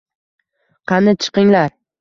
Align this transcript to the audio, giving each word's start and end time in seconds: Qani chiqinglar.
Qani 0.93 1.15
chiqinglar. 1.21 1.73